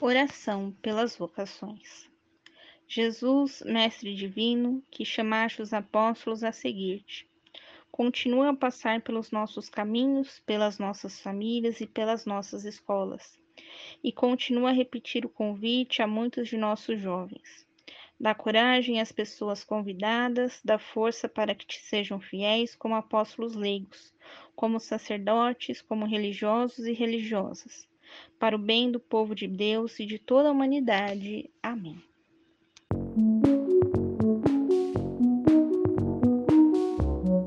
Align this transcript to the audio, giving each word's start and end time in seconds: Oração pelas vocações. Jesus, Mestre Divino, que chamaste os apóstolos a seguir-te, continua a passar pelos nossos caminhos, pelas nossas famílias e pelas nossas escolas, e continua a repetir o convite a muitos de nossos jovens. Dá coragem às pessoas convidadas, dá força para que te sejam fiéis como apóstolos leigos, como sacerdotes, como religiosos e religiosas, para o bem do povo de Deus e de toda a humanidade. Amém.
Oração 0.00 0.70
pelas 0.80 1.16
vocações. 1.16 2.08
Jesus, 2.86 3.64
Mestre 3.66 4.14
Divino, 4.14 4.80
que 4.92 5.04
chamaste 5.04 5.60
os 5.60 5.72
apóstolos 5.72 6.44
a 6.44 6.52
seguir-te, 6.52 7.28
continua 7.90 8.50
a 8.50 8.56
passar 8.56 9.00
pelos 9.00 9.32
nossos 9.32 9.68
caminhos, 9.68 10.38
pelas 10.46 10.78
nossas 10.78 11.20
famílias 11.20 11.80
e 11.80 11.86
pelas 11.86 12.26
nossas 12.26 12.64
escolas, 12.64 13.40
e 14.02 14.12
continua 14.12 14.70
a 14.70 14.72
repetir 14.72 15.26
o 15.26 15.28
convite 15.28 16.00
a 16.00 16.06
muitos 16.06 16.46
de 16.46 16.56
nossos 16.56 17.00
jovens. 17.00 17.66
Dá 18.20 18.36
coragem 18.36 19.00
às 19.00 19.10
pessoas 19.10 19.64
convidadas, 19.64 20.60
dá 20.64 20.78
força 20.78 21.28
para 21.28 21.56
que 21.56 21.66
te 21.66 21.80
sejam 21.80 22.20
fiéis 22.20 22.76
como 22.76 22.94
apóstolos 22.94 23.56
leigos, 23.56 24.14
como 24.54 24.78
sacerdotes, 24.78 25.82
como 25.82 26.06
religiosos 26.06 26.86
e 26.86 26.92
religiosas, 26.92 27.88
para 28.38 28.56
o 28.56 28.58
bem 28.58 28.90
do 28.90 29.00
povo 29.00 29.34
de 29.34 29.46
Deus 29.46 29.98
e 30.00 30.06
de 30.06 30.18
toda 30.18 30.48
a 30.48 30.52
humanidade. 30.52 31.50
Amém. 31.62 32.07